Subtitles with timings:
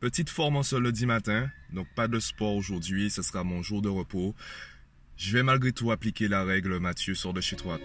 [0.00, 3.82] Petite forme en ce lundi matin, donc pas de sport aujourd'hui, ce sera mon jour
[3.82, 4.34] de repos.
[5.18, 7.78] Je vais malgré tout appliquer la règle Mathieu sort de chez toi.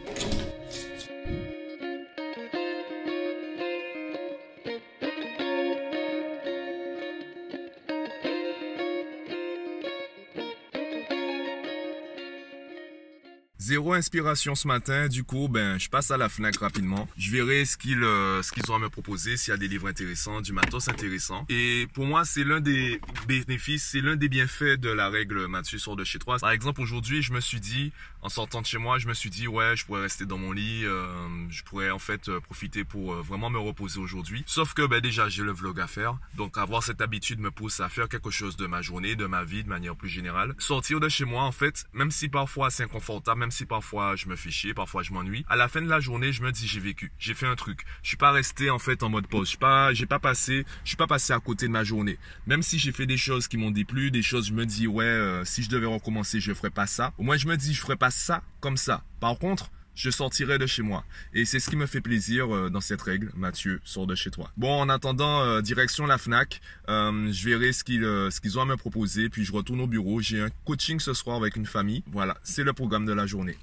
[13.66, 17.10] Zéro inspiration ce matin, du coup, ben, je passe à la Fnac rapidement.
[17.18, 19.68] Je verrai ce qu'ils euh, ce qu'ils ont à me proposer, s'il y a des
[19.68, 21.48] livres intéressants, du matos intéressant.
[21.50, 25.80] Et pour moi, c'est l'un des bénéfices, c'est l'un des bienfaits de la règle Mathieu
[25.80, 26.38] sort de chez toi.
[26.38, 27.92] Par exemple, aujourd'hui, je me suis dit,
[28.22, 30.52] en sortant de chez moi, je me suis dit, ouais, je pourrais rester dans mon
[30.52, 34.44] lit, euh, je pourrais en fait euh, profiter pour vraiment me reposer aujourd'hui.
[34.46, 36.20] Sauf que, ben, déjà, j'ai le vlog à faire.
[36.36, 39.44] Donc, avoir cette habitude me pousse à faire quelque chose de ma journée, de ma
[39.44, 40.54] vie, de manière plus générale.
[40.60, 44.36] Sortir de chez moi, en fait, même si parfois c'est inconfortable, même parfois je me
[44.36, 46.82] fais chier, parfois je m'ennuie, à la fin de la journée, je me dis j'ai
[46.82, 47.86] vécu, j'ai fait un truc.
[48.04, 49.52] Je suis pas resté en fait en mode pause.
[49.52, 52.18] Je pas, j'ai pas passé, je suis pas passé à côté de ma journée.
[52.48, 55.06] Même si j'ai fait des choses qui m'ont déplu, des choses je me dis ouais,
[55.06, 57.14] euh, si je devais recommencer, je ferais pas ça.
[57.18, 59.04] Au moins je me dis je ferais pas ça comme ça.
[59.22, 61.04] Par contre, je sortirai de chez moi.
[61.34, 63.32] Et c'est ce qui me fait plaisir euh, dans cette règle.
[63.36, 64.52] Mathieu, sors de chez toi.
[64.58, 68.62] Bon, en attendant, euh, direction la FNAC, euh, je verrai ce qu'ils ce qu'ils ont
[68.62, 70.22] à me proposer, puis je retourne au bureau.
[70.22, 72.04] J'ai un coaching ce soir avec une famille.
[72.12, 73.58] Voilà, c'est le programme de la journée.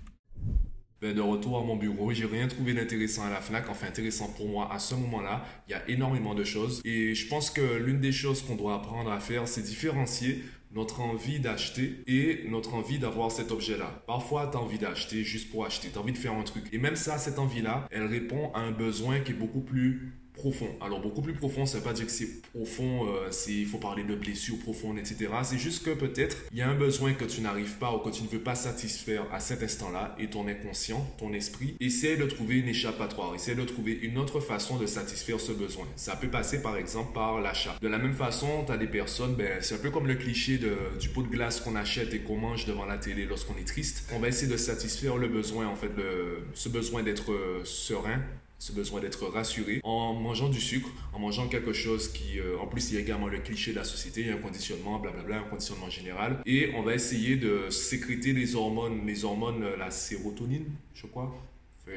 [1.03, 4.29] Ben, de retour à mon bureau, j'ai rien trouvé d'intéressant à la FNAC, enfin intéressant
[4.29, 5.45] pour moi à ce moment-là.
[5.67, 8.77] Il y a énormément de choses et je pense que l'une des choses qu'on doit
[8.77, 10.45] apprendre à faire, c'est différencier
[10.75, 14.03] notre envie d'acheter et notre envie d'avoir cet objet-là.
[14.07, 16.65] Parfois, tu as envie d'acheter juste pour acheter, tu envie de faire un truc.
[16.73, 20.69] Et même ça, cette envie-là, elle répond à un besoin qui est beaucoup plus profond.
[20.81, 24.05] Alors beaucoup plus profond, ça veut pas dire que c'est profond, euh, il faut parler
[24.05, 25.29] de blessures profondes, etc.
[25.43, 28.11] C'est juste que peut-être il y a un besoin que tu n'arrives pas ou que
[28.11, 32.25] tu ne veux pas satisfaire à cet instant-là et ton inconscient, ton esprit, essaie de
[32.25, 35.87] trouver une échappatoire, essaie de trouver une autre façon de satisfaire ce besoin.
[35.97, 37.77] Ça peut passer par exemple par l'achat.
[37.81, 40.59] De la même façon, tu as des personnes, ben, c'est un peu comme le cliché
[40.59, 43.67] de, du pot de glace qu'on achète et qu'on mange devant la télé lorsqu'on est
[43.67, 44.09] triste.
[44.13, 48.21] On va essayer de satisfaire le besoin, en fait, le, ce besoin d'être euh, serein
[48.63, 52.69] ce besoin d'être rassuré en mangeant du sucre, en mangeant quelque chose qui, euh, en
[52.69, 55.91] plus, il y a également le cliché de la société, un conditionnement, blablabla, un conditionnement
[55.91, 56.41] général.
[56.47, 61.35] Et on va essayer de sécréter les hormones, les hormones, euh, la sérotonine, je crois,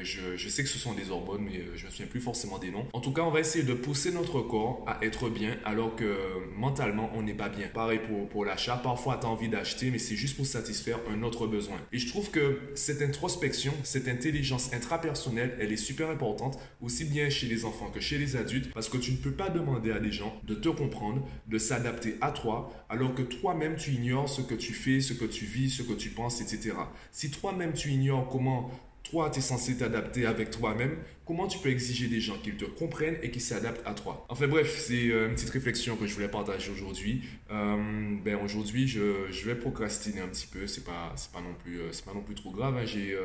[0.02, 2.58] je, sais que ce sont des hormones, mais euh, je ne me souviens plus forcément
[2.58, 2.86] des noms.
[2.92, 6.16] En tout cas, on va essayer de pousser notre corps à être bien, alors que
[6.56, 7.68] mentalement, on n'est pas bien.
[7.68, 8.76] Pareil pour, pour l'achat.
[8.76, 11.76] Parfois, tu as envie d'acheter, mais c'est juste pour satisfaire un autre besoin.
[11.92, 17.30] Et je trouve que cette introspection, cette intelligence intrapersonnelle, elle est super importante, aussi bien
[17.30, 20.00] chez les enfants que chez les adultes, parce que tu ne peux pas demander à
[20.00, 24.42] des gens de te comprendre, de s'adapter à toi, alors que toi-même, tu ignores ce
[24.42, 26.74] que tu fais, ce que tu vis, ce que tu penses, etc.
[27.12, 28.70] Si toi-même, tu ignores comment
[29.10, 30.96] toi, tu es censé t'adapter avec toi-même.
[31.24, 34.26] Comment tu peux exiger des gens qu'ils te comprennent et qui s'adaptent à toi?
[34.28, 37.22] Enfin bref, c'est euh, une petite réflexion que je voulais partager aujourd'hui.
[37.50, 40.66] Euh, ben aujourd'hui, je, je, vais procrastiner un petit peu.
[40.66, 42.76] C'est pas, c'est pas non plus, euh, c'est pas non plus trop grave.
[42.76, 42.84] Hein.
[42.84, 43.16] J'ai,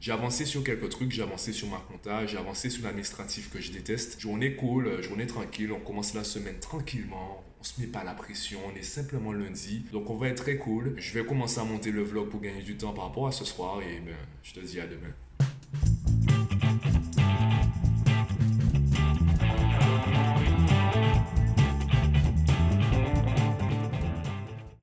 [0.00, 1.12] j'ai avancé sur quelques trucs.
[1.12, 2.26] J'ai avancé sur ma compta.
[2.26, 4.20] J'ai avancé sur l'administratif que je déteste.
[4.20, 5.72] Journée cool, journée tranquille.
[5.72, 9.84] On commence la semaine tranquillement on se met pas la pression, on est simplement lundi.
[9.92, 10.94] Donc on va être très cool.
[10.96, 13.44] Je vais commencer à monter le vlog pour gagner du temps par rapport à ce
[13.44, 15.12] soir et ben, je te dis à demain.